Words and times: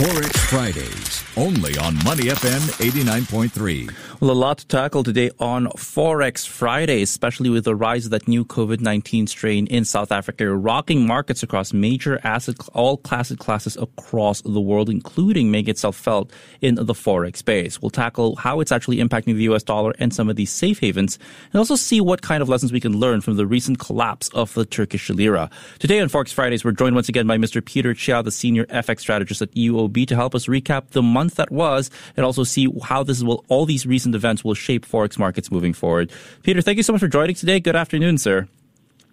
Forex 0.00 0.34
Fridays, 0.48 1.22
only 1.36 1.76
on 1.76 1.94
Money 2.04 2.30
FM 2.30 2.60
89.3. 2.80 3.94
Well, 4.18 4.30
a 4.30 4.32
lot 4.32 4.56
to 4.58 4.66
tackle 4.66 5.02
today 5.02 5.30
on 5.38 5.66
Forex 5.66 6.48
Friday, 6.48 7.02
especially 7.02 7.50
with 7.50 7.64
the 7.64 7.74
rise 7.74 8.06
of 8.06 8.10
that 8.12 8.26
new 8.26 8.46
COVID 8.46 8.80
19 8.80 9.26
strain 9.26 9.66
in 9.66 9.84
South 9.84 10.10
Africa, 10.10 10.54
rocking 10.54 11.06
markets 11.06 11.42
across 11.42 11.74
major 11.74 12.18
asset, 12.24 12.56
all 12.72 12.96
classic 12.96 13.38
classes 13.38 13.76
across 13.76 14.40
the 14.40 14.60
world, 14.60 14.88
including 14.88 15.50
making 15.50 15.72
itself 15.72 15.96
felt 15.96 16.32
in 16.62 16.76
the 16.76 16.94
Forex 16.94 17.36
space. 17.36 17.82
We'll 17.82 17.90
tackle 17.90 18.36
how 18.36 18.60
it's 18.60 18.72
actually 18.72 18.98
impacting 18.98 19.36
the 19.36 19.44
US 19.50 19.62
dollar 19.62 19.92
and 19.98 20.14
some 20.14 20.30
of 20.30 20.36
these 20.36 20.50
safe 20.50 20.78
havens, 20.78 21.18
and 21.52 21.58
also 21.58 21.76
see 21.76 22.00
what 22.00 22.22
kind 22.22 22.42
of 22.42 22.48
lessons 22.48 22.72
we 22.72 22.80
can 22.80 22.98
learn 22.98 23.20
from 23.20 23.36
the 23.36 23.46
recent 23.46 23.78
collapse 23.78 24.30
of 24.30 24.54
the 24.54 24.64
Turkish 24.64 25.10
lira. 25.10 25.50
Today 25.78 26.00
on 26.00 26.08
Forex 26.08 26.32
Fridays, 26.32 26.64
we're 26.64 26.72
joined 26.72 26.94
once 26.94 27.10
again 27.10 27.26
by 27.26 27.36
Mr. 27.36 27.62
Peter 27.62 27.92
Chia, 27.92 28.22
the 28.22 28.30
senior 28.30 28.64
FX 28.64 29.00
strategist 29.00 29.42
at 29.42 29.50
UOB, 29.52 29.89
to 30.06 30.16
help 30.16 30.34
us 30.34 30.46
recap 30.46 30.90
the 30.90 31.02
month 31.02 31.34
that 31.36 31.50
was 31.50 31.90
and 32.16 32.24
also 32.24 32.44
see 32.44 32.68
how 32.82 33.02
this 33.02 33.22
will, 33.22 33.44
all 33.48 33.66
these 33.66 33.86
recent 33.86 34.14
events 34.14 34.44
will 34.44 34.54
shape 34.54 34.86
Forex 34.86 35.18
markets 35.18 35.50
moving 35.50 35.72
forward. 35.72 36.10
Peter, 36.42 36.62
thank 36.62 36.76
you 36.76 36.82
so 36.82 36.92
much 36.92 37.00
for 37.00 37.08
joining 37.08 37.34
today. 37.34 37.60
Good 37.60 37.76
afternoon, 37.76 38.18
sir. 38.18 38.48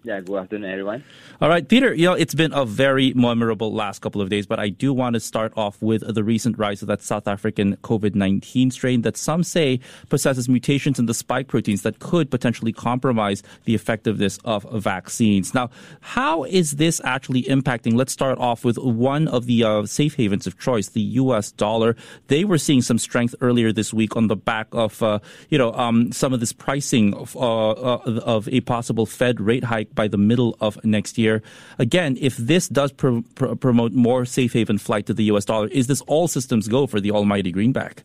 Yeah, 0.08 0.20
good 0.20 0.38
afternoon, 0.38 0.70
everyone. 0.70 1.04
All 1.38 1.50
right, 1.50 1.68
Peter, 1.68 1.92
you 1.92 2.06
know, 2.06 2.14
it's 2.14 2.34
been 2.34 2.54
a 2.54 2.64
very 2.64 3.12
memorable 3.12 3.74
last 3.74 3.98
couple 3.98 4.22
of 4.22 4.30
days, 4.30 4.46
but 4.46 4.58
I 4.58 4.70
do 4.70 4.94
want 4.94 5.12
to 5.12 5.20
start 5.20 5.52
off 5.54 5.82
with 5.82 6.02
the 6.14 6.24
recent 6.24 6.56
rise 6.58 6.80
of 6.80 6.88
that 6.88 7.02
South 7.02 7.28
African 7.28 7.76
COVID 7.82 8.14
19 8.14 8.70
strain 8.70 9.02
that 9.02 9.18
some 9.18 9.44
say 9.44 9.80
possesses 10.08 10.48
mutations 10.48 10.98
in 10.98 11.04
the 11.04 11.12
spike 11.12 11.48
proteins 11.48 11.82
that 11.82 11.98
could 11.98 12.30
potentially 12.30 12.72
compromise 12.72 13.42
the 13.66 13.74
effectiveness 13.74 14.38
of 14.46 14.66
vaccines. 14.72 15.52
Now, 15.52 15.68
how 16.00 16.44
is 16.44 16.76
this 16.76 17.02
actually 17.04 17.42
impacting? 17.42 17.92
Let's 17.92 18.14
start 18.14 18.38
off 18.38 18.64
with 18.64 18.78
one 18.78 19.28
of 19.28 19.44
the 19.44 19.62
uh, 19.62 19.84
safe 19.84 20.14
havens 20.14 20.46
of 20.46 20.58
choice, 20.58 20.88
the 20.88 21.02
US 21.02 21.52
dollar. 21.52 21.96
They 22.28 22.46
were 22.46 22.56
seeing 22.56 22.80
some 22.80 22.96
strength 22.96 23.34
earlier 23.42 23.74
this 23.74 23.92
week 23.92 24.16
on 24.16 24.28
the 24.28 24.36
back 24.36 24.68
of, 24.72 25.02
uh, 25.02 25.18
you 25.50 25.58
know, 25.58 25.74
um, 25.74 26.12
some 26.12 26.32
of 26.32 26.40
this 26.40 26.54
pricing 26.54 27.12
of, 27.12 27.36
uh, 27.36 27.72
uh 27.72 28.20
of 28.24 28.48
a 28.48 28.62
possible 28.62 29.04
Fed 29.04 29.38
rate 29.38 29.64
hike 29.64 29.94
by 29.98 30.08
the 30.08 30.16
middle 30.30 30.56
of 30.60 30.72
next 30.84 31.18
year. 31.18 31.42
Again, 31.86 32.16
if 32.28 32.34
this 32.36 32.68
does 32.68 32.90
pro- 32.92 33.24
pro- 33.34 33.56
promote 33.56 33.92
more 33.92 34.24
safe 34.24 34.52
haven 34.52 34.78
flight 34.78 35.04
to 35.06 35.14
the 35.18 35.24
US 35.32 35.44
dollar, 35.44 35.66
is 35.80 35.88
this 35.88 36.00
all 36.12 36.26
systems 36.28 36.68
go 36.68 36.86
for 36.86 37.00
the 37.00 37.10
almighty 37.10 37.50
greenback? 37.50 38.04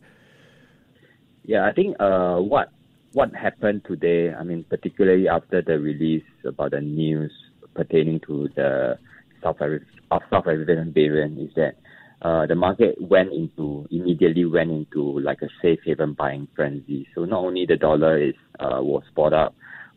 Yeah, 1.44 1.62
I 1.64 1.72
think 1.72 1.96
uh, 2.00 2.38
what 2.52 2.68
what 3.12 3.30
happened 3.46 3.82
today, 3.86 4.34
I 4.34 4.42
mean, 4.42 4.64
particularly 4.68 5.28
after 5.28 5.62
the 5.62 5.78
release 5.78 6.28
about 6.44 6.72
the 6.72 6.80
news 6.80 7.32
pertaining 7.78 8.18
to 8.26 8.48
the 8.56 8.98
South, 9.40 9.60
Af- 9.60 10.26
South 10.30 10.46
African 10.50 10.92
variant, 10.92 11.38
is 11.38 11.54
that 11.54 11.74
uh, 12.22 12.46
the 12.46 12.56
market 12.56 13.00
went 13.00 13.32
into 13.32 13.86
immediately 13.90 14.44
went 14.44 14.70
into 14.70 15.20
like 15.20 15.42
a 15.42 15.50
safe 15.62 15.78
haven 15.84 16.14
buying 16.14 16.48
frenzy. 16.56 17.06
So 17.14 17.24
not 17.24 17.44
only 17.44 17.66
the 17.66 17.76
dollar 17.76 18.20
is 18.20 18.34
uh, 18.58 18.80
was 18.82 19.04
bought 19.14 19.34
up, 19.34 19.54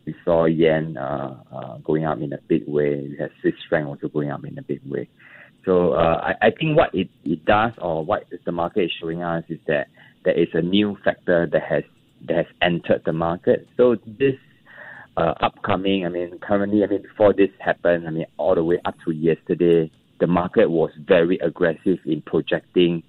we 0.08 0.14
saw 0.24 0.46
yen 0.46 0.96
uh, 0.96 1.36
uh, 1.52 1.76
going 1.78 2.06
up 2.06 2.18
in 2.22 2.32
a 2.32 2.38
big 2.48 2.66
way. 2.66 3.08
We 3.10 3.16
had 3.20 3.30
Swiss 3.42 3.52
franc 3.68 3.86
also 3.86 4.08
going 4.08 4.30
up 4.30 4.42
in 4.42 4.56
a 4.58 4.62
big 4.62 4.80
way. 4.86 5.06
So 5.66 5.92
uh, 5.92 6.32
I, 6.40 6.46
I 6.46 6.50
think 6.50 6.78
what 6.78 6.94
it, 6.94 7.10
it 7.24 7.44
does 7.44 7.72
or 7.76 8.02
what 8.02 8.24
the 8.46 8.52
market 8.52 8.84
is 8.84 8.92
showing 8.98 9.22
us 9.22 9.44
is 9.50 9.58
that 9.66 9.88
there 10.24 10.32
is 10.32 10.48
a 10.54 10.62
new 10.62 10.96
factor 11.04 11.46
that 11.52 11.62
has 11.62 11.82
that 12.26 12.36
has 12.38 12.46
entered 12.62 13.02
the 13.04 13.12
market. 13.12 13.68
So 13.76 13.96
this 14.06 14.36
uh, 15.18 15.34
upcoming, 15.42 16.06
I 16.06 16.08
mean, 16.08 16.38
currently, 16.40 16.82
I 16.84 16.86
mean, 16.86 17.02
before 17.02 17.34
this 17.34 17.50
happened, 17.58 18.08
I 18.08 18.10
mean, 18.10 18.26
all 18.38 18.54
the 18.54 18.64
way 18.64 18.78
up 18.86 18.94
to 19.04 19.10
yesterday, 19.10 19.90
the 20.20 20.26
market 20.26 20.70
was 20.70 20.90
very 21.06 21.38
aggressive 21.40 21.98
in 22.06 22.22
projecting 22.22 23.02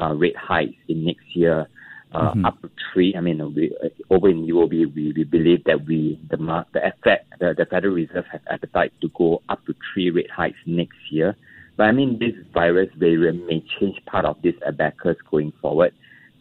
uh, 0.00 0.14
rate 0.14 0.36
hikes 0.36 0.76
in 0.88 1.04
next 1.04 1.26
year 1.34 1.66
uh, 2.14 2.30
mm-hmm. 2.30 2.44
up 2.44 2.60
to 2.62 2.70
three. 2.92 3.14
I 3.16 3.20
mean, 3.20 3.54
we, 3.54 3.74
uh, 3.82 3.88
over 4.14 4.28
in 4.28 4.46
UOB, 4.46 4.94
we, 4.94 5.12
we 5.16 5.24
believe 5.24 5.64
that 5.64 5.84
we 5.86 6.20
the 6.30 6.36
the 6.72 6.86
effect 6.86 7.32
the, 7.40 7.54
the 7.56 7.66
Federal 7.66 7.94
Reserve 7.94 8.24
has 8.30 8.40
appetite 8.48 8.92
to 9.00 9.08
go 9.16 9.42
up 9.48 9.64
to 9.66 9.74
three 9.92 10.10
rate 10.10 10.30
hikes 10.30 10.58
next 10.66 10.98
year. 11.10 11.36
But 11.76 11.84
I 11.84 11.92
mean, 11.92 12.18
this 12.18 12.34
virus 12.52 12.88
variant 12.96 13.46
may 13.46 13.64
change 13.78 13.96
part 14.06 14.24
of 14.24 14.40
this 14.42 14.54
abacus 14.66 15.16
going 15.30 15.52
forward. 15.60 15.92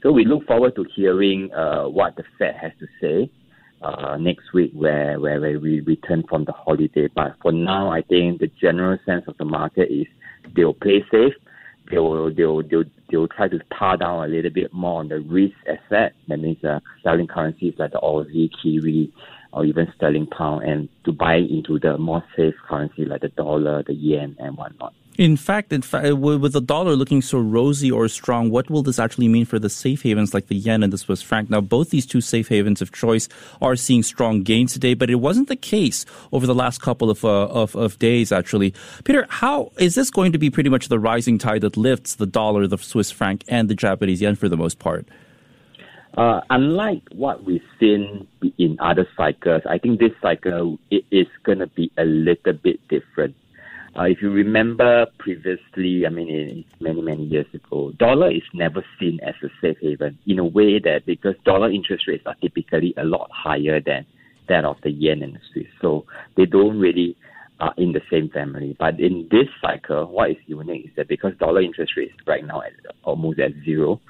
So 0.04 0.12
we 0.12 0.26
look 0.26 0.46
forward 0.46 0.76
to 0.76 0.86
hearing 0.96 1.52
uh, 1.54 1.86
what 1.86 2.16
the 2.18 2.24
Fed 2.38 2.56
has 2.62 2.72
to 2.80 2.88
say 3.02 3.32
uh, 3.82 4.18
next 4.18 4.54
week, 4.54 4.72
where, 4.74 5.20
where 5.20 5.40
where 5.42 5.60
we 5.60 5.80
return 5.82 6.24
from 6.30 6.46
the 6.46 6.52
holiday. 6.52 7.08
But 7.16 7.36
for 7.42 7.52
now, 7.52 7.90
I 7.90 8.02
think 8.02 8.42
the 8.42 8.52
general 8.62 8.98
sense 9.06 9.24
of 9.28 9.38
the 9.38 9.46
market 9.46 9.90
is 9.92 10.06
they'll 10.56 10.74
play 10.74 11.04
safe 11.10 11.34
they 11.90 12.00
will 12.00 12.34
they 12.34 12.46
will, 12.46 12.64
they 12.64 12.76
will, 12.78 12.86
they 13.10 13.18
will 13.18 13.28
try 13.28 13.48
to 13.48 13.60
tar 13.78 13.98
down 13.98 14.24
a 14.24 14.28
little 14.28 14.52
bit 14.52 14.74
more 14.74 15.00
on 15.00 15.10
the 15.10 15.20
risk 15.20 15.56
asset. 15.68 16.14
That 16.28 16.40
means 16.40 16.64
uh, 16.64 16.80
selling 17.04 17.28
currencies 17.28 17.76
like 17.78 17.92
the 17.92 18.00
Aussie, 18.00 18.50
Kiwi, 18.62 19.12
or 19.52 19.66
even 19.66 19.92
sterling 19.96 20.28
pound, 20.28 20.64
and 20.64 20.90
to 21.06 21.12
buy 21.12 21.36
into 21.36 21.80
the 21.80 21.98
more 21.98 22.24
safe 22.36 22.56
currency 22.68 23.06
like 23.06 23.22
the 23.22 23.30
dollar, 23.30 23.84
the 23.84 23.94
yen, 23.94 24.36
and 24.40 24.58
whatnot. 24.58 24.94
In 25.16 25.38
fact, 25.38 25.72
in 25.72 25.84
uh, 25.94 26.16
with 26.16 26.54
the 26.54 26.62
dollar 26.62 26.96
looking 26.96 27.22
so 27.22 27.38
rosy 27.38 27.92
or 27.92 28.08
strong, 28.08 28.50
what 28.50 28.72
will 28.72 28.82
this 28.82 28.98
actually 28.98 29.28
mean 29.28 29.46
for 29.46 29.60
the 29.60 29.70
safe 29.70 30.02
havens 30.02 30.34
like 30.34 30.48
the 30.48 30.56
yen 30.56 30.82
and 30.82 30.92
the 30.92 30.98
Swiss 30.98 31.22
franc? 31.22 31.52
Now, 31.52 31.62
both 31.62 31.92
these 31.92 32.08
two 32.08 32.20
safe 32.20 32.48
havens 32.48 32.82
of 32.82 32.92
choice 32.92 33.30
are 33.62 33.76
seeing 33.76 34.02
strong 34.02 34.42
gains 34.42 34.74
today, 34.74 34.96
but 34.96 35.12
it 35.12 35.16
wasn't 35.16 35.50
the 35.50 35.56
case 35.56 36.04
over 36.32 36.48
the 36.48 36.56
last 36.56 36.82
couple 36.82 37.12
of, 37.12 37.24
uh, 37.24 37.46
of, 37.46 37.76
of 37.76 38.00
days, 38.00 38.32
actually. 38.32 38.74
Peter, 39.04 39.28
how 39.30 39.72
is 39.78 39.94
this 39.94 40.10
going 40.10 40.32
to 40.32 40.40
be 40.40 40.50
pretty 40.50 40.70
much 40.70 40.88
the 40.88 40.98
rising 40.98 41.38
tide 41.38 41.62
that 41.62 41.78
lifts 41.78 42.16
the 42.16 42.26
dollar, 42.26 42.66
the 42.66 42.80
Swiss 42.80 43.12
franc, 43.12 43.44
and 43.48 43.70
the 43.70 43.76
Japanese 43.76 44.20
yen 44.20 44.36
for 44.36 44.50
the 44.50 44.58
most 44.58 44.80
part? 44.80 45.08
Uh, 46.18 46.42
unlike 46.50 47.04
what 47.12 47.44
we've 47.44 47.62
seen 47.80 48.28
in 48.58 48.78
other 48.80 49.08
cycles, 49.16 49.62
I 49.70 49.78
think 49.78 50.00
this 50.00 50.12
cycle 50.24 50.80
it 50.90 51.06
is 51.12 51.28
going 51.44 51.60
to 51.60 51.68
be 51.68 51.92
a 51.98 52.06
little 52.06 52.54
bit 52.54 52.80
different. 52.88 53.36
Uh, 53.96 54.04
if 54.04 54.22
you 54.24 54.32
remember 54.32 55.06
previously, 55.20 56.06
I 56.06 56.10
mean, 56.10 56.66
many, 56.80 57.02
many 57.02 57.26
years 57.26 57.46
ago, 57.54 57.92
dollar 58.00 58.32
is 58.32 58.42
never 58.54 58.84
seen 59.00 59.20
as 59.22 59.36
a 59.44 59.50
safe 59.62 59.78
haven 59.82 60.18
in 60.26 60.40
a 60.40 60.46
way 60.46 60.80
that 60.80 61.06
because 61.06 61.36
dollar 61.46 61.70
interest 61.70 62.08
rates 62.08 62.24
are 62.26 62.36
typically 62.42 62.96
a 62.98 63.04
lot 63.04 63.30
higher 63.32 63.80
than 63.80 64.06
that 64.50 64.66
of 64.66 64.78
the 64.84 64.90
yen 64.90 65.22
and 65.22 65.36
the 65.36 65.40
Swiss. 65.52 65.68
So 65.80 66.06
they 66.36 66.46
don't 66.46 66.80
really 66.80 67.16
are 67.60 67.70
uh, 67.70 67.74
in 67.78 67.92
the 67.92 68.02
same 68.12 68.30
family. 68.30 68.76
But 68.80 69.00
in 69.00 69.28
this 69.30 69.48
cycle, 69.62 70.08
what 70.08 70.32
is 70.32 70.38
unique 70.48 70.86
is 70.86 70.92
that 70.98 71.08
because 71.08 71.34
dollar 71.40 71.62
interest 71.62 71.94
rates 71.96 72.14
right 72.26 72.44
now 72.46 72.62
at 72.62 72.72
almost 73.04 73.40
at 73.40 73.52
zero, 73.64 74.02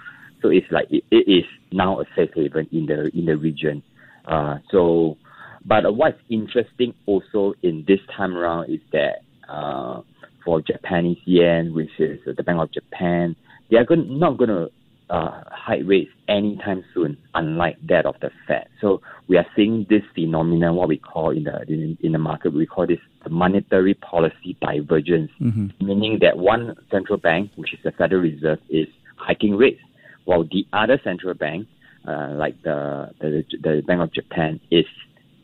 so 0.41 0.49
it's 0.49 0.67
like 0.71 0.87
it, 0.91 1.03
it 1.11 1.29
is 1.29 1.45
now 1.71 1.99
a 1.99 2.05
safe 2.15 2.29
haven 2.33 2.69
in 2.71 2.85
the 2.85 3.11
in 3.13 3.25
the 3.25 3.35
region. 3.35 3.83
Uh, 4.25 4.59
so, 4.71 5.17
but 5.65 5.83
what's 5.95 6.17
interesting 6.29 6.93
also 7.05 7.53
in 7.63 7.83
this 7.85 7.99
time 8.15 8.35
around 8.37 8.69
is 8.69 8.79
that 8.93 9.23
uh, 9.53 10.01
for 10.43 10.55
Japanese 10.61 11.21
yen, 11.25 11.73
which 11.77 11.93
is 11.99 12.19
the 12.25 12.43
Bank 12.47 12.59
of 12.59 12.69
Japan, 12.79 13.35
they 13.69 13.77
are 13.77 13.85
going, 13.85 14.05
not 14.19 14.37
going 14.39 14.49
to 14.49 14.63
uh, 15.09 15.43
hike 15.65 15.85
rates 15.85 16.11
anytime 16.27 16.83
soon, 16.93 17.17
unlike 17.33 17.77
that 17.87 18.05
of 18.05 18.15
the 18.21 18.29
Fed. 18.47 18.67
So 18.81 19.01
we 19.29 19.37
are 19.37 19.45
seeing 19.55 19.85
this 19.89 20.01
phenomenon, 20.15 20.75
what 20.75 20.87
we 20.87 20.97
call 20.97 21.29
in 21.29 21.43
the 21.43 21.61
in, 21.67 21.97
in 22.01 22.11
the 22.13 22.23
market, 22.29 22.53
we 22.53 22.65
call 22.65 22.87
this 22.87 23.03
the 23.23 23.29
monetary 23.29 23.93
policy 23.93 24.57
divergence, 24.61 25.31
mm-hmm. 25.39 25.67
meaning 25.85 26.19
that 26.21 26.37
one 26.37 26.75
central 26.91 27.17
bank, 27.17 27.51
which 27.55 27.73
is 27.73 27.79
the 27.83 27.91
Federal 27.91 28.21
Reserve, 28.21 28.59
is 28.69 28.87
hiking 29.17 29.55
rates, 29.55 29.81
while 30.25 30.43
the 30.43 30.65
other 30.73 30.99
central 31.03 31.33
bank, 31.33 31.67
uh, 32.07 32.29
like 32.43 32.55
the, 32.63 33.11
the 33.21 33.29
the 33.65 33.81
Bank 33.87 34.01
of 34.01 34.11
Japan, 34.13 34.59
is 34.71 34.85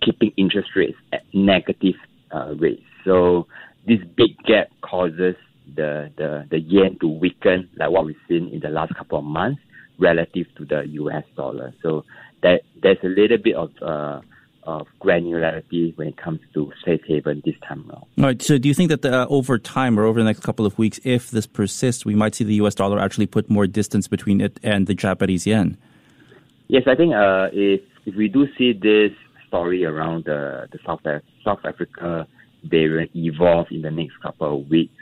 keeping 0.02 0.32
interest 0.44 0.70
rates 0.76 0.98
at 1.14 1.22
negative 1.34 1.98
uh, 2.36 2.54
rates. 2.58 2.88
So 3.06 3.48
this 3.86 4.00
big 4.16 4.38
gap 4.46 4.70
causes 4.82 5.36
the, 5.76 6.12
the, 6.18 6.46
the 6.50 6.60
yen 6.60 6.98
to 7.02 7.08
weaken, 7.08 7.70
like 7.78 7.90
what 7.92 8.06
we've 8.06 8.16
seen 8.28 8.50
in 8.50 8.60
the 8.60 8.70
last 8.70 8.96
couple 8.96 9.20
of 9.20 9.26
months, 9.26 9.62
relative 10.00 10.48
to 10.58 10.66
the 10.66 10.88
US 10.88 11.24
dollar. 11.36 11.74
So 11.82 12.06
that 12.42 12.62
there's 12.82 12.98
a 13.04 13.08
little 13.08 13.38
bit 13.38 13.56
of 13.56 13.72
uh, 13.82 14.22
of 14.64 14.88
granularity 15.02 15.98
when 15.98 16.08
it 16.08 16.18
comes 16.18 16.40
to 16.54 16.72
safe 16.86 17.02
haven 17.08 17.42
this 17.46 17.56
time 17.68 17.90
around. 17.90 18.06
All 18.18 18.26
right. 18.26 18.42
So, 18.42 18.58
do 18.58 18.68
you 18.68 18.74
think 18.74 18.90
that 18.90 19.06
uh, 19.06 19.26
over 19.30 19.58
time 19.58 20.00
or 20.00 20.04
over 20.04 20.20
the 20.20 20.26
next 20.26 20.42
couple 20.42 20.66
of 20.66 20.78
weeks, 20.78 21.00
if 21.04 21.32
this 21.32 21.48
persists, 21.48 22.06
we 22.06 22.14
might 22.14 22.36
see 22.36 22.44
the 22.44 22.56
U.S. 22.56 22.76
dollar 22.76 23.00
actually 23.00 23.26
put 23.26 23.50
more 23.50 23.68
distance 23.68 24.08
between 24.08 24.42
it 24.42 24.60
and 24.62 24.86
the 24.88 24.94
Japanese 24.94 25.48
yen? 25.48 25.78
Yes, 26.68 26.84
I 26.88 26.96
think 26.96 27.14
uh, 27.14 27.50
if 27.52 27.82
if 28.06 28.16
we 28.16 28.28
do 28.28 28.48
see 28.58 28.74
this 28.74 29.12
story 29.48 29.86
around 29.86 30.26
the 30.26 30.68
the 30.72 30.80
South 30.86 31.02
South 31.44 31.60
Africa 31.66 32.28
variant 32.64 33.12
evolve 33.16 33.68
in 33.72 33.82
the 33.82 33.92
next 33.92 34.20
couple 34.22 34.60
of 34.60 34.70
weeks. 34.70 34.94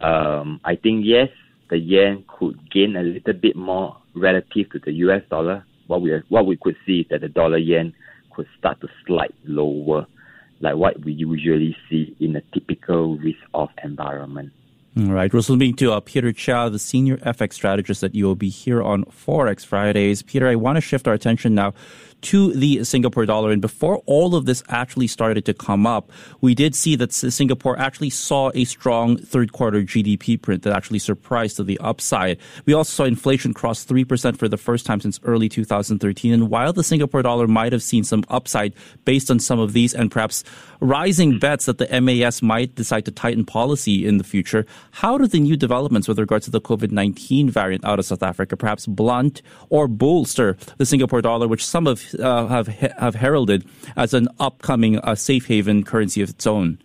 Um, 0.00 0.60
I 0.64 0.76
think 0.76 1.04
yes, 1.04 1.28
the 1.70 1.78
yen 1.78 2.24
could 2.26 2.70
gain 2.70 2.96
a 2.96 3.02
little 3.02 3.32
bit 3.34 3.56
more 3.56 3.96
relative 4.14 4.70
to 4.70 4.78
the 4.78 4.92
US 4.92 5.22
dollar. 5.30 5.64
What 5.86 6.02
we 6.02 6.10
what 6.28 6.46
we 6.46 6.56
could 6.56 6.76
see 6.86 7.00
is 7.00 7.06
that 7.10 7.20
the 7.22 7.28
dollar 7.28 7.58
yen 7.58 7.94
could 8.34 8.46
start 8.58 8.80
to 8.80 8.88
slide 9.06 9.32
lower, 9.44 10.06
like 10.60 10.76
what 10.76 11.00
we 11.00 11.12
usually 11.12 11.76
see 11.88 12.14
in 12.20 12.36
a 12.36 12.42
typical 12.52 13.16
risk 13.18 13.40
off 13.52 13.70
environment. 13.82 14.52
All 14.96 15.12
right. 15.12 15.32
We're 15.32 15.42
speaking 15.42 15.76
to 15.76 15.92
uh, 15.92 16.00
Peter 16.00 16.32
Chia, 16.32 16.70
the 16.70 16.78
senior 16.78 17.18
FX 17.18 17.52
strategist 17.52 18.02
at 18.02 18.14
UOB 18.14 18.50
here 18.50 18.82
on 18.82 19.04
Forex 19.04 19.64
Fridays. 19.64 20.22
Peter, 20.22 20.48
I 20.48 20.56
want 20.56 20.76
to 20.76 20.80
shift 20.80 21.06
our 21.06 21.14
attention 21.14 21.54
now 21.54 21.72
to 22.22 22.52
the 22.52 22.84
Singapore 22.84 23.26
dollar. 23.26 23.50
And 23.50 23.62
before 23.62 24.02
all 24.06 24.34
of 24.34 24.46
this 24.46 24.62
actually 24.68 25.06
started 25.06 25.44
to 25.46 25.54
come 25.54 25.86
up, 25.86 26.10
we 26.40 26.54
did 26.54 26.74
see 26.74 26.96
that 26.96 27.12
Singapore 27.12 27.78
actually 27.78 28.10
saw 28.10 28.50
a 28.54 28.64
strong 28.64 29.16
third 29.16 29.52
quarter 29.52 29.82
GDP 29.82 30.40
print 30.40 30.62
that 30.62 30.74
actually 30.74 30.98
surprised 30.98 31.56
to 31.56 31.64
the 31.64 31.78
upside. 31.78 32.38
We 32.66 32.72
also 32.72 32.90
saw 32.90 33.04
inflation 33.04 33.54
cross 33.54 33.84
3% 33.84 34.36
for 34.36 34.48
the 34.48 34.56
first 34.56 34.86
time 34.86 35.00
since 35.00 35.20
early 35.22 35.48
2013. 35.48 36.32
And 36.32 36.50
while 36.50 36.72
the 36.72 36.84
Singapore 36.84 37.22
dollar 37.22 37.46
might 37.46 37.72
have 37.72 37.82
seen 37.82 38.04
some 38.04 38.24
upside 38.28 38.74
based 39.04 39.30
on 39.30 39.38
some 39.38 39.58
of 39.58 39.72
these 39.72 39.94
and 39.94 40.10
perhaps 40.10 40.44
rising 40.80 41.38
bets 41.38 41.66
that 41.66 41.78
the 41.78 42.00
MAS 42.00 42.42
might 42.42 42.74
decide 42.74 43.04
to 43.04 43.10
tighten 43.10 43.44
policy 43.44 44.06
in 44.06 44.18
the 44.18 44.24
future, 44.24 44.66
how 44.92 45.18
do 45.18 45.26
the 45.26 45.40
new 45.40 45.56
developments 45.56 46.08
with 46.08 46.18
regards 46.18 46.44
to 46.44 46.50
the 46.50 46.60
COVID 46.60 46.90
19 46.90 47.50
variant 47.50 47.84
out 47.84 47.98
of 47.98 48.04
South 48.04 48.22
Africa 48.22 48.56
perhaps 48.56 48.86
blunt 48.86 49.42
or 49.70 49.88
bolster 49.88 50.56
the 50.78 50.86
Singapore 50.86 51.22
dollar, 51.22 51.48
which 51.48 51.64
some 51.64 51.86
of 51.86 52.07
uh, 52.14 52.46
have 52.46 52.68
have 52.68 53.14
heralded 53.14 53.64
as 53.96 54.14
an 54.14 54.28
upcoming 54.38 54.98
uh, 54.98 55.14
safe 55.14 55.46
haven 55.46 55.84
currency 55.84 56.22
of 56.22 56.30
its 56.30 56.46
own? 56.46 56.78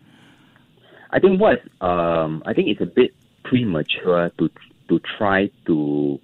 I 1.12 1.20
think 1.20 1.40
what 1.40 1.62
um, 1.81 2.44
I 2.46 2.54
think 2.54 2.70
it's 2.70 2.81
a 2.81 2.86
bit 2.86 3.14
premature 3.44 4.31
to 4.38 4.50
to 4.90 5.00
try 5.18 5.50
to 5.66 6.20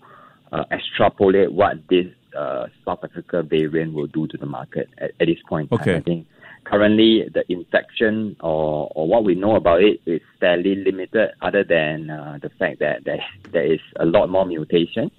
uh, 0.51 0.63
extrapolate 0.71 1.51
what 1.51 1.87
this 1.89 2.07
uh, 2.37 2.67
South 2.85 3.03
Africa 3.03 3.43
variant 3.43 3.93
will 3.93 4.07
do 4.07 4.27
to 4.27 4.37
the 4.37 4.45
market 4.45 4.89
at, 4.97 5.11
at 5.19 5.27
this 5.27 5.39
point. 5.47 5.71
Okay. 5.71 5.95
I 5.95 6.01
think 6.01 6.27
currently 6.63 7.29
the 7.33 7.43
infection 7.51 8.35
or, 8.39 8.91
or 8.95 9.07
what 9.07 9.23
we 9.23 9.35
know 9.35 9.55
about 9.55 9.81
it 9.81 10.01
is 10.05 10.21
fairly 10.39 10.75
limited, 10.75 11.31
other 11.41 11.63
than 11.63 12.09
uh, 12.09 12.37
the 12.41 12.49
fact 12.49 12.79
that 12.79 13.03
there, 13.05 13.23
there 13.51 13.65
is 13.65 13.79
a 13.97 14.05
lot 14.05 14.29
more 14.29 14.45
mutation. 14.45 15.11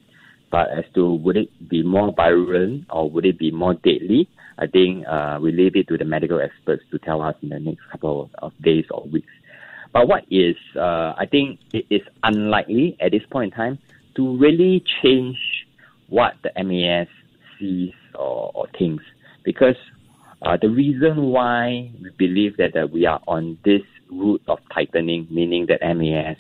But 0.51 0.71
as 0.71 0.85
to 0.95 1.15
would 1.15 1.37
it 1.37 1.69
be 1.69 1.83
more 1.83 2.13
virulent 2.13 2.87
or 2.91 3.09
would 3.11 3.25
it 3.25 3.39
be 3.39 3.51
more 3.51 3.75
deadly, 3.75 4.29
I 4.59 4.67
think 4.67 5.07
uh, 5.07 5.39
we 5.41 5.53
leave 5.53 5.77
it 5.77 5.89
to 5.89 5.97
the 5.97 6.05
medical 6.05 6.41
experts 6.41 6.83
to 6.91 6.99
tell 6.99 7.23
us 7.23 7.37
in 7.43 7.51
the 7.51 7.61
next 7.61 7.83
couple 7.91 8.31
of 8.39 8.53
days 8.61 8.85
or 8.91 9.05
weeks. 9.05 9.33
But 9.93 10.07
what 10.07 10.25
is, 10.31 10.57
uh, 10.77 11.15
I 11.17 11.27
think 11.31 11.61
it 11.73 11.87
is 11.91 12.03
unlikely 12.23 12.97
at 13.01 13.13
this 13.13 13.23
point 13.31 13.53
in 13.53 13.57
time 13.57 13.79
to 14.17 14.37
really 14.37 14.85
change 15.03 15.39
what 16.09 16.35
the 16.43 16.53
MAS 16.63 17.09
sees 17.59 17.95
or, 18.15 18.51
or 18.55 18.67
thinks. 18.79 19.05
Because 19.45 19.77
uh, 20.43 20.57
the 20.61 20.69
reason 20.69 21.27
why 21.29 21.91
we 22.01 22.11
believe 22.11 22.57
that 22.59 22.77
uh, 22.77 22.87
we 22.87 23.07
are 23.07 23.21
on 23.27 23.59
this 23.65 23.83
route 24.11 24.43
of 24.49 24.59
tightening, 24.73 25.27
meaning 25.31 25.67
that 25.67 25.81
MAS 25.81 26.37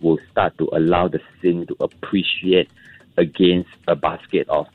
will 0.00 0.18
start 0.30 0.56
to 0.58 0.68
allow 0.72 1.08
the 1.08 1.20
Sing 1.40 1.66
to 1.66 1.76
appreciate 1.80 2.68
against 3.16 3.70
a 3.88 3.96
basket 3.96 4.48
of 4.48 4.66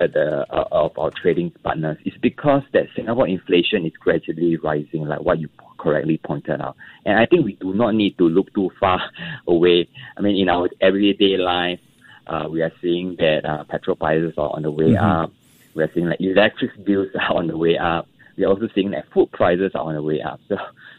uh, 0.00 0.06
the 0.06 0.46
uh, 0.54 0.68
of 0.72 0.98
our 0.98 1.10
trading 1.10 1.50
partners 1.62 1.96
is 2.04 2.12
because 2.20 2.62
that 2.72 2.86
Singapore 2.94 3.26
inflation 3.26 3.86
is 3.86 3.92
gradually 3.98 4.56
rising, 4.56 5.06
like 5.06 5.20
what 5.20 5.38
you 5.38 5.48
correctly 5.78 6.18
pointed 6.22 6.60
out. 6.60 6.76
And 7.04 7.18
I 7.18 7.26
think 7.26 7.44
we 7.44 7.54
do 7.54 7.72
not 7.72 7.94
need 7.94 8.18
to 8.18 8.28
look 8.28 8.52
too 8.54 8.70
far 8.78 9.00
away. 9.46 9.88
I 10.16 10.20
mean, 10.20 10.36
in 10.36 10.48
our 10.48 10.68
everyday 10.80 11.36
life, 11.38 11.80
uh, 12.26 12.46
we 12.50 12.62
are 12.62 12.72
seeing 12.82 13.16
that 13.18 13.44
uh, 13.44 13.64
petrol 13.64 13.96
prices 13.96 14.34
are 14.36 14.50
on 14.54 14.62
the 14.62 14.70
way 14.70 14.90
mm-hmm. 14.90 15.04
up. 15.04 15.32
We 15.74 15.82
are 15.82 15.90
seeing 15.94 16.08
like 16.08 16.20
electric 16.20 16.84
bills 16.84 17.08
are 17.14 17.36
on 17.36 17.46
the 17.46 17.56
way 17.56 17.78
up. 17.78 18.08
We 18.36 18.44
are 18.44 18.48
also 18.48 18.68
seeing 18.74 18.90
that 18.90 19.10
food 19.12 19.32
prices 19.32 19.72
are 19.74 19.82
on 19.82 19.94
the 19.94 20.02
way 20.02 20.20
up. 20.20 20.40
So 20.48 20.56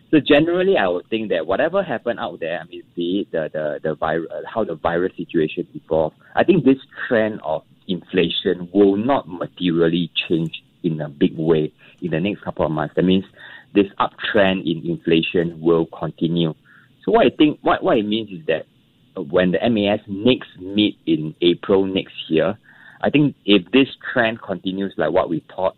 so 0.10 0.20
generally, 0.20 0.78
I 0.78 0.88
would 0.88 1.08
think 1.10 1.30
that 1.30 1.46
whatever 1.46 1.84
happened 1.84 2.20
out 2.20 2.40
there, 2.40 2.60
I 2.60 2.64
mean, 2.66 2.84
be 2.96 3.22
it 3.22 3.32
the 3.32 3.50
the 3.52 3.80
the 3.84 3.96
virus, 3.96 4.28
how 4.54 4.64
the 4.64 4.76
virus 4.76 5.12
situation 5.18 5.68
evolves, 5.74 6.16
I 6.36 6.44
think 6.44 6.64
this 6.64 6.78
trend 7.08 7.42
of 7.44 7.64
inflation 7.88 8.70
will 8.74 8.96
not 8.96 9.28
materially 9.28 10.10
change 10.28 10.64
in 10.84 11.02
a 11.02 11.10
big 11.10 11.38
way 11.38 11.74
in 12.02 12.12
the 12.12 12.20
next 12.20 12.42
couple 12.42 12.66
of 12.66 12.72
months. 12.72 12.96
That 12.96 13.04
means 13.04 13.26
this 13.74 13.88
uptrend 14.00 14.70
in 14.70 14.90
inflation 14.90 15.60
will 15.60 15.88
continue. 15.88 16.54
So 17.04 17.12
what 17.12 17.26
I 17.26 17.30
think, 17.36 17.60
what 17.62 17.84
what 17.84 17.98
it 17.98 18.06
means 18.06 18.30
is 18.32 18.46
that 18.48 18.66
when 19.30 19.52
the 19.52 19.60
MAS 19.70 20.00
next 20.08 20.58
meet 20.60 20.98
in 21.06 21.36
April 21.42 21.86
next 21.86 22.16
year, 22.30 22.58
I 23.02 23.10
think 23.10 23.36
if 23.46 23.70
this 23.72 23.88
trend 24.14 24.42
continues 24.42 24.94
like 24.98 25.12
what 25.12 25.30
we 25.30 25.44
thought, 25.54 25.76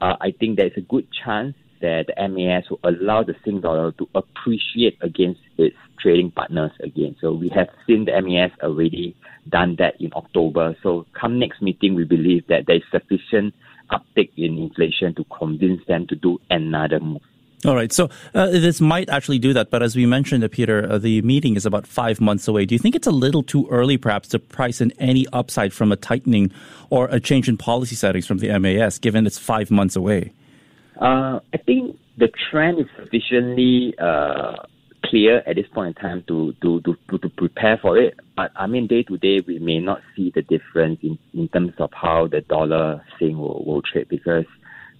uh, 0.00 0.16
I 0.20 0.30
think 0.30 0.56
there's 0.56 0.76
a 0.76 0.80
good 0.80 1.06
chance 1.24 1.54
that 1.80 2.06
the 2.08 2.28
MAS 2.28 2.68
will 2.70 2.80
allow 2.84 3.22
the 3.22 3.34
Sing 3.44 3.60
dollar 3.60 3.92
to 3.92 4.08
appreciate 4.14 4.98
against 5.00 5.40
its 5.58 5.76
trading 5.98 6.30
partners 6.30 6.72
again. 6.80 7.16
So 7.20 7.32
we 7.32 7.48
have 7.50 7.68
seen 7.86 8.04
the 8.04 8.20
MAS 8.20 8.50
already 8.62 9.16
done 9.48 9.76
that 9.78 10.00
in 10.00 10.10
October. 10.14 10.76
So 10.82 11.06
come 11.18 11.38
next 11.38 11.62
meeting, 11.62 11.94
we 11.94 12.04
believe 12.04 12.46
that 12.48 12.66
there 12.66 12.76
is 12.76 12.82
sufficient 12.90 13.54
uptick 13.90 14.30
in 14.36 14.58
inflation 14.58 15.14
to 15.14 15.24
convince 15.24 15.84
them 15.86 16.06
to 16.08 16.16
do 16.16 16.38
another 16.50 17.00
move. 17.00 17.22
All 17.64 17.74
right. 17.74 17.92
So 17.92 18.10
uh, 18.34 18.48
this 18.48 18.80
might 18.80 19.08
actually 19.08 19.38
do 19.38 19.52
that. 19.54 19.70
But 19.70 19.82
as 19.82 19.96
we 19.96 20.06
mentioned, 20.06 20.44
uh, 20.44 20.48
Peter, 20.48 20.88
uh, 20.88 20.98
the 20.98 21.22
meeting 21.22 21.56
is 21.56 21.64
about 21.64 21.86
five 21.86 22.20
months 22.20 22.46
away. 22.46 22.66
Do 22.66 22.74
you 22.74 22.78
think 22.78 22.94
it's 22.94 23.06
a 23.06 23.12
little 23.12 23.42
too 23.42 23.66
early, 23.70 23.96
perhaps, 23.96 24.28
to 24.28 24.38
price 24.38 24.80
in 24.80 24.92
any 24.98 25.26
upside 25.32 25.72
from 25.72 25.90
a 25.90 25.96
tightening 25.96 26.52
or 26.90 27.08
a 27.08 27.18
change 27.18 27.48
in 27.48 27.56
policy 27.56 27.96
settings 27.96 28.26
from 28.26 28.38
the 28.38 28.56
MAS, 28.58 28.98
given 28.98 29.26
it's 29.26 29.38
five 29.38 29.70
months 29.70 29.96
away? 29.96 30.32
Uh, 31.00 31.40
I 31.52 31.58
think 31.64 31.98
the 32.16 32.28
trend 32.50 32.78
is 32.78 32.86
sufficiently 32.96 33.94
uh, 33.98 34.54
clear 35.04 35.42
at 35.46 35.56
this 35.56 35.66
point 35.72 35.96
in 35.96 36.02
time 36.02 36.24
to, 36.28 36.54
to, 36.62 36.80
to, 36.82 37.18
to 37.18 37.28
prepare 37.28 37.78
for 37.80 37.98
it. 37.98 38.14
But 38.34 38.50
I 38.56 38.66
mean, 38.66 38.86
day 38.86 39.02
to 39.04 39.16
day, 39.18 39.40
we 39.46 39.58
may 39.58 39.78
not 39.78 40.00
see 40.14 40.32
the 40.34 40.42
difference 40.42 41.00
in, 41.02 41.18
in 41.34 41.48
terms 41.48 41.74
of 41.78 41.90
how 41.92 42.28
the 42.28 42.40
dollar 42.40 43.02
Sing 43.18 43.38
will, 43.38 43.62
will 43.64 43.82
trade 43.82 44.08
because 44.08 44.46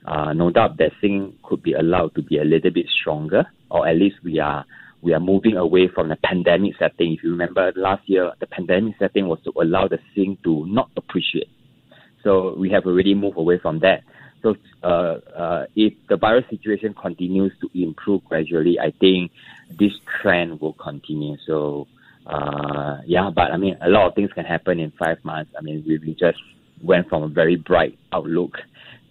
uh, 0.06 0.32
no 0.32 0.50
doubt 0.50 0.76
that 0.78 0.92
Sing 1.00 1.34
could 1.42 1.62
be 1.62 1.72
allowed 1.72 2.14
to 2.14 2.22
be 2.22 2.38
a 2.38 2.44
little 2.44 2.70
bit 2.70 2.86
stronger, 3.00 3.46
or 3.70 3.88
at 3.88 3.96
least 3.96 4.16
we 4.22 4.38
are 4.38 4.64
we 5.02 5.12
are 5.12 5.20
moving 5.20 5.56
away 5.56 5.88
from 5.94 6.08
the 6.08 6.16
pandemic 6.24 6.72
setting. 6.78 7.12
If 7.12 7.22
you 7.22 7.30
remember 7.30 7.72
last 7.76 8.08
year, 8.08 8.32
the 8.40 8.46
pandemic 8.46 8.94
setting 8.98 9.28
was 9.28 9.38
to 9.44 9.52
allow 9.60 9.88
the 9.88 9.98
Sing 10.14 10.38
to 10.44 10.64
not 10.66 10.90
appreciate. 10.96 11.48
So 12.22 12.56
we 12.58 12.70
have 12.70 12.86
already 12.86 13.14
moved 13.14 13.36
away 13.36 13.58
from 13.58 13.80
that. 13.80 14.02
So 14.42 14.56
uh, 14.82 14.86
uh, 14.86 15.66
if 15.74 15.94
the 16.08 16.16
virus 16.16 16.44
situation 16.50 16.94
continues 16.94 17.52
to 17.60 17.70
improve 17.74 18.24
gradually, 18.24 18.78
I 18.78 18.92
think 18.92 19.32
this 19.78 19.92
trend 20.20 20.60
will 20.60 20.74
continue. 20.74 21.36
So 21.46 21.88
uh, 22.26 22.98
yeah, 23.06 23.30
but 23.34 23.52
I 23.52 23.56
mean, 23.56 23.76
a 23.80 23.88
lot 23.88 24.06
of 24.08 24.14
things 24.14 24.32
can 24.32 24.44
happen 24.44 24.80
in 24.80 24.92
five 24.92 25.24
months. 25.24 25.52
I 25.58 25.62
mean, 25.62 25.84
we, 25.86 25.98
we 25.98 26.14
just 26.14 26.38
went 26.82 27.08
from 27.08 27.22
a 27.22 27.28
very 27.28 27.56
bright 27.56 27.98
outlook 28.12 28.58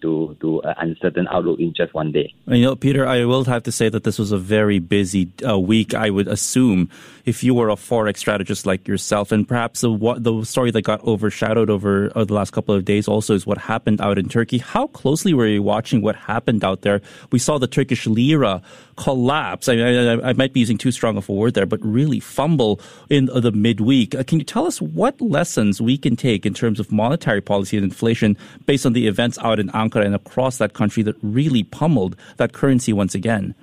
to 0.02 0.36
to 0.40 0.60
an 0.62 0.74
uncertain 0.78 1.26
outlook 1.30 1.60
in 1.60 1.74
just 1.74 1.94
one 1.94 2.12
day. 2.12 2.32
You 2.46 2.62
know, 2.62 2.76
Peter, 2.76 3.06
I 3.06 3.24
will 3.24 3.44
have 3.44 3.62
to 3.64 3.72
say 3.72 3.88
that 3.88 4.04
this 4.04 4.18
was 4.18 4.32
a 4.32 4.38
very 4.38 4.78
busy 4.78 5.30
uh, 5.46 5.58
week. 5.58 5.94
I 5.94 6.10
would 6.10 6.28
assume 6.28 6.90
if 7.24 7.42
you 7.42 7.54
were 7.54 7.70
a 7.70 7.76
forex 7.76 8.18
strategist 8.18 8.66
like 8.66 8.86
yourself, 8.86 9.32
and 9.32 9.48
perhaps 9.48 9.80
the 9.80 9.90
what, 9.90 10.22
the 10.22 10.44
story 10.44 10.70
that 10.70 10.82
got 10.82 11.02
overshadowed 11.04 11.70
over 11.70 12.12
uh, 12.14 12.24
the 12.24 12.34
last 12.34 12.52
couple 12.52 12.74
of 12.74 12.84
days 12.84 13.08
also 13.08 13.34
is 13.34 13.46
what 13.46 13.58
happened 13.58 14.00
out 14.00 14.18
in 14.18 14.28
Turkey. 14.28 14.58
How 14.58 14.86
closely 14.88 15.34
were 15.34 15.46
you 15.46 15.62
watching 15.62 16.02
what 16.02 16.16
happened 16.16 16.64
out 16.64 16.82
there? 16.82 17.00
We 17.32 17.38
saw 17.38 17.58
the 17.58 17.66
Turkish 17.66 18.06
lira 18.06 18.62
collapse. 18.96 19.68
I, 19.68 19.74
I, 19.74 20.30
I 20.30 20.32
might 20.34 20.52
be 20.52 20.60
using 20.60 20.78
too 20.78 20.92
strong 20.92 21.16
of 21.16 21.28
a 21.28 21.32
word 21.32 21.54
there, 21.54 21.66
but 21.66 21.80
really 21.84 22.20
fumble 22.20 22.80
in 23.10 23.26
the 23.26 23.52
midweek. 23.52 24.14
Uh, 24.14 24.22
can 24.22 24.38
you 24.38 24.44
tell 24.44 24.66
us 24.66 24.80
what 24.80 25.20
lessons 25.20 25.80
we 25.80 25.98
can 25.98 26.16
take 26.16 26.46
in 26.46 26.54
terms 26.54 26.80
of 26.80 26.92
monetary 26.92 27.40
policy 27.40 27.76
and 27.76 27.84
inflation 27.84 28.36
based 28.66 28.86
on 28.86 28.92
the 28.92 29.06
events 29.06 29.38
out 29.38 29.58
in 29.58 29.68
Ankara 29.68 29.85
and 29.94 30.14
across 30.14 30.58
that 30.58 30.74
country 30.74 31.02
that 31.02 31.16
really 31.22 31.62
pummeled 31.62 32.16
that 32.36 32.52
currency 32.52 32.92
once 32.92 33.14
again? 33.14 33.54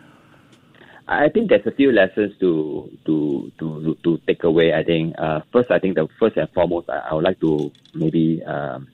I 1.07 1.29
think 1.29 1.49
there's 1.49 1.65
a 1.67 1.71
few 1.71 1.91
lessons 1.91 2.33
to 2.39 2.89
to 3.05 3.51
to 3.59 3.97
to 4.03 4.17
take 4.25 4.43
away. 4.43 4.73
I 4.73 4.83
think 4.83 5.15
uh, 5.17 5.41
first, 5.51 5.69
I 5.69 5.79
think 5.79 5.95
the 5.95 6.07
first 6.19 6.37
and 6.37 6.49
foremost, 6.51 6.89
I, 6.89 6.99
I 7.09 7.13
would 7.13 7.25
like 7.25 7.39
to 7.41 7.71
maybe 7.93 8.41
um, 8.43 8.87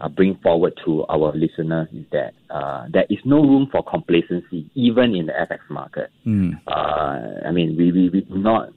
uh, 0.00 0.08
bring 0.08 0.36
forward 0.42 0.78
to 0.84 1.06
our 1.06 1.32
listeners 1.32 1.88
is 1.92 2.04
that 2.10 2.34
uh, 2.50 2.86
there 2.90 3.06
is 3.08 3.18
no 3.24 3.40
room 3.40 3.68
for 3.70 3.82
complacency 3.84 4.68
even 4.74 5.14
in 5.14 5.26
the 5.26 5.32
FX 5.32 5.60
market. 5.70 6.10
Mm. 6.26 6.60
I 6.66 7.50
mean, 7.52 7.76
we 7.76 7.92
we, 7.92 8.08
we 8.08 8.20
do 8.22 8.38
not 8.38 8.70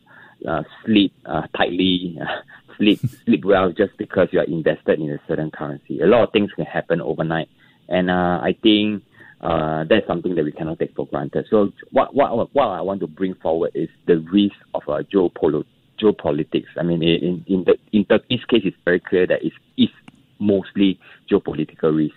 uh, 0.47 0.63
sleep 0.85 1.13
uh, 1.25 1.47
tightly, 1.55 2.17
sleep 2.77 2.99
sleep 3.25 3.43
well 3.43 3.71
just 3.71 3.97
because 3.97 4.29
you 4.31 4.39
are 4.39 4.45
invested 4.45 4.99
in 4.99 5.09
a 5.09 5.19
certain 5.27 5.51
currency. 5.51 6.01
A 6.01 6.05
lot 6.05 6.23
of 6.23 6.31
things 6.31 6.51
can 6.55 6.65
happen 6.65 7.01
overnight, 7.01 7.49
and 7.89 8.09
uh, 8.09 8.39
I 8.41 8.55
think 8.61 9.03
uh, 9.41 9.85
that's 9.89 10.05
something 10.07 10.35
that 10.35 10.43
we 10.43 10.51
cannot 10.51 10.79
take 10.79 10.95
for 10.95 11.07
granted. 11.07 11.47
So 11.49 11.71
what 11.91 12.13
what 12.13 12.53
what 12.53 12.67
I 12.67 12.81
want 12.81 12.99
to 13.01 13.07
bring 13.07 13.35
forward 13.35 13.71
is 13.73 13.89
the 14.05 14.19
risk 14.31 14.55
of 14.73 14.83
uh, 14.87 15.03
geopol- 15.13 15.65
geopolitics. 16.01 16.67
I 16.77 16.83
mean, 16.83 17.01
in 17.03 17.43
in 17.47 17.63
the 17.65 17.75
in 17.91 18.05
Turkey's 18.05 18.43
case, 18.45 18.61
it's 18.65 18.77
very 18.85 18.99
clear 18.99 19.27
that 19.27 19.43
it's, 19.43 19.55
it's 19.77 19.93
mostly 20.39 20.99
geopolitical 21.29 21.95
risk 21.95 22.15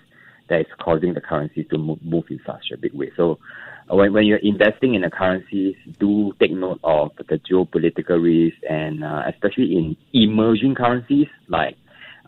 that 0.49 0.61
is 0.61 0.67
causing 0.81 1.15
the 1.15 1.21
currency 1.21 1.65
to 1.65 1.79
move, 1.79 2.03
move 2.03 2.25
in 2.31 2.41
such 2.45 2.71
a 2.73 2.77
big 2.77 2.93
way. 2.93 3.11
So 3.17 3.39
when, 3.89 4.13
when 4.13 4.27
you're 4.27 4.39
investing 4.39 4.95
in 4.95 5.03
the 5.03 5.11
currencies, 5.11 5.77
do 5.99 6.33
take 6.41 6.53
note 6.53 6.81
of 6.85 7.13
the 7.17 7.39
geopolitical 7.39 8.23
risk 8.23 8.57
and 8.69 9.05
uh, 9.05 9.23
especially 9.29 9.77
in 9.77 9.97
emerging 10.13 10.75
currencies 10.75 11.29
like 11.49 11.77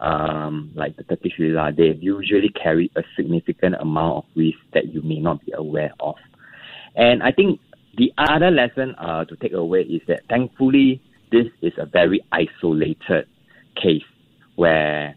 um, 0.00 0.72
like 0.74 0.96
the 0.96 1.04
Turkish 1.04 1.32
lira, 1.38 1.72
they 1.76 1.96
usually 2.00 2.48
carry 2.50 2.90
a 2.96 3.02
significant 3.16 3.76
amount 3.76 4.16
of 4.16 4.24
risk 4.34 4.58
that 4.72 4.92
you 4.92 5.02
may 5.02 5.20
not 5.20 5.44
be 5.44 5.52
aware 5.52 5.92
of. 6.00 6.16
And 6.96 7.22
I 7.22 7.32
think 7.32 7.60
the 7.96 8.12
other 8.18 8.50
lesson 8.50 8.94
uh, 8.96 9.24
to 9.24 9.36
take 9.36 9.52
away 9.52 9.82
is 9.82 10.02
that 10.08 10.22
thankfully 10.28 11.00
this 11.30 11.46
is 11.62 11.72
a 11.78 11.86
very 11.86 12.20
isolated 12.32 13.26
case 13.80 14.02
where 14.56 15.14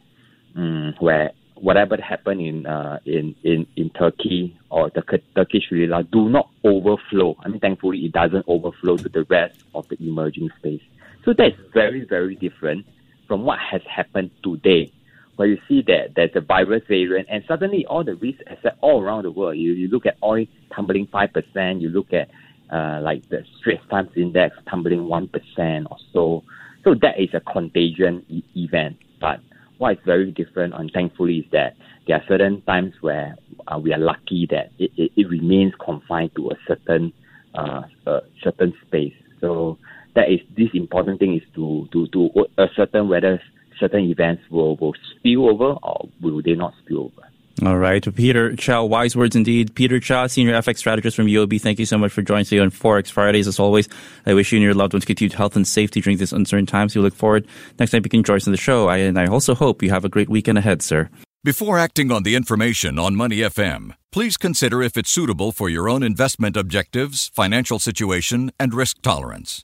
um, 0.56 0.96
where 1.00 1.32
whatever 1.56 1.98
happened 1.98 2.42
in 2.42 2.66
uh, 2.66 3.00
in, 3.06 3.36
in 3.44 3.68
in 3.76 3.90
Turkey 3.92 4.58
or 4.70 4.92
the 4.94 5.04
Turkish 5.36 5.64
lira 5.72 6.04
do 6.04 6.30
not 6.30 6.50
overflow. 6.64 7.36
I 7.44 7.50
mean, 7.50 7.60
thankfully, 7.60 8.00
it 8.00 8.12
doesn't 8.12 8.46
overflow 8.48 8.98
to 8.98 9.10
the 9.10 9.24
rest 9.24 9.58
of 9.74 9.88
the 9.90 9.98
emerging 10.00 10.50
space. 10.58 10.82
So 11.26 11.34
that's 11.38 11.56
very 11.74 12.06
very 12.06 12.36
different 12.36 12.86
from 13.28 13.44
what 13.44 13.60
has 13.60 13.82
happened 13.84 14.32
today, 14.44 14.92
where 15.36 15.48
you 15.48 15.58
see 15.68 15.84
that 15.88 16.14
there's 16.16 16.32
a 16.36 16.42
virus 16.42 16.84
variant 16.88 17.28
and 17.30 17.44
suddenly 17.48 17.86
all 17.86 18.04
the 18.04 18.16
risk 18.16 18.40
assets 18.48 18.78
all 18.82 19.02
around 19.02 19.24
the 19.24 19.32
world. 19.32 19.58
You 19.58 19.74
you 19.74 19.88
look 19.88 20.06
at 20.06 20.18
oil 20.24 20.46
tumbling 20.76 21.08
five 21.12 21.34
percent. 21.34 21.82
You 21.82 21.90
look 21.90 22.14
at 22.14 22.30
uh, 22.72 23.02
like 23.02 23.28
the 23.30 23.44
Straits 23.60 23.84
Times 23.90 24.10
Index 24.16 24.56
tumbling 24.70 25.08
one 25.08 25.28
percent 25.28 25.88
or 25.90 25.98
so. 26.14 26.44
So 26.84 26.96
that 27.02 27.20
is 27.20 27.30
a 27.34 27.42
contagion 27.42 28.26
e- 28.30 28.44
event, 28.56 28.98
but 29.20 29.40
what 29.78 29.94
is 29.94 29.98
very 30.06 30.32
different 30.32 30.74
and 30.74 30.92
thankfully 30.92 31.40
is 31.40 31.46
that 31.52 31.76
there 32.08 32.16
are 32.18 32.24
certain 32.28 32.62
times 32.62 32.94
where 33.02 33.36
uh, 33.68 33.78
we 33.78 33.94
are 33.94 34.00
lucky 34.00 34.48
that 34.50 34.72
it, 34.80 34.92
it, 34.98 35.12
it, 35.16 35.30
remains 35.30 35.74
confined 35.84 36.32
to 36.36 36.50
a 36.50 36.56
certain 36.68 37.14
uh, 37.56 37.82
a 38.06 38.22
certain 38.44 38.74
space. 38.86 39.14
So 39.42 39.78
that 40.18 40.32
is 40.32 40.40
this 40.58 40.70
important 40.74 41.20
thing 41.20 41.36
is 41.36 41.44
to 41.54 41.88
to 41.94 42.08
to 42.08 42.48
ascertain 42.58 43.08
whether 43.08 43.40
certain 43.80 44.06
events 44.06 44.42
will, 44.50 44.76
will 44.78 44.96
spill 45.12 45.50
over 45.50 45.78
or 45.84 46.10
will 46.20 46.42
they 46.42 46.56
not 46.56 46.74
spill 46.84 47.06
over. 47.06 47.28
All 47.64 47.78
right. 47.78 48.04
Peter 48.16 48.56
Chow, 48.56 48.86
wise 48.86 49.16
words 49.16 49.36
indeed. 49.36 49.74
Peter 49.76 50.00
Chow, 50.00 50.28
Senior 50.28 50.54
FX 50.54 50.78
Strategist 50.78 51.16
from 51.16 51.28
UOB, 51.28 51.62
thank 51.62 51.80
you 51.80 51.86
so 51.86 51.98
much 51.98 52.12
for 52.12 52.22
joining 52.24 52.42
us 52.42 52.54
on 52.54 52.72
Forex 52.72 53.10
Fridays. 53.12 53.48
As 53.48 53.60
always, 53.60 53.88
I 54.26 54.34
wish 54.34 54.52
you 54.52 54.58
and 54.58 54.64
your 54.64 54.74
loved 54.74 54.94
ones 54.94 55.06
continued 55.06 55.34
health 55.34 55.56
and 55.56 55.68
safety 55.68 56.02
during 56.02 56.18
these 56.18 56.34
uncertain 56.34 56.66
times. 56.66 56.96
We 56.96 57.02
look 57.02 57.16
forward 57.16 57.48
next 57.80 57.92
time 57.92 58.02
you 58.04 58.10
can 58.10 58.24
join 58.24 58.38
us 58.38 58.48
on 58.48 58.52
the 58.52 58.58
show. 58.58 58.88
I, 58.88 58.98
and 58.98 59.20
I 59.20 59.28
also 59.28 59.56
hope 59.56 59.82
you 59.82 59.92
have 59.92 60.06
a 60.06 60.10
great 60.10 60.30
weekend 60.30 60.58
ahead, 60.58 60.82
sir. 60.82 61.10
Before 61.44 61.78
acting 61.80 62.12
on 62.12 62.24
the 62.24 62.36
information 62.36 63.00
on 63.00 63.16
Money 63.16 63.38
FM, 63.38 63.94
please 64.12 64.38
consider 64.38 64.82
if 64.84 64.98
it's 64.98 65.10
suitable 65.10 65.52
for 65.52 65.70
your 65.70 65.88
own 65.88 66.04
investment 66.04 66.58
objectives, 66.58 67.30
financial 67.34 67.80
situation, 67.80 68.52
and 68.60 68.74
risk 68.74 69.02
tolerance. 69.02 69.64